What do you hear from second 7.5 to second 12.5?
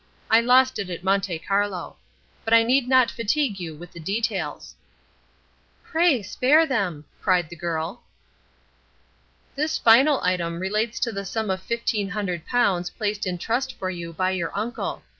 girl. "This final item relates to the sum of fifteen hundred